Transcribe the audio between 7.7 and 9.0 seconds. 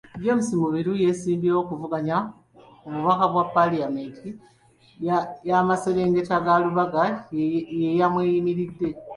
ye yamweyimiridde.